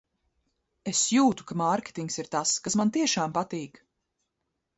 [0.91, 3.79] Es jūtu, ka mārketings ir tas, kas man tiešām patīk.